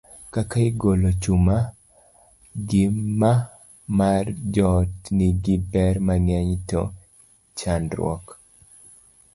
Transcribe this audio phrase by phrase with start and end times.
[0.33, 1.69] Kaka igolo chuma: A.
[2.59, 3.31] Ngima
[3.97, 6.81] mar joot nigi ber mang'eny, to
[7.59, 8.25] chandruok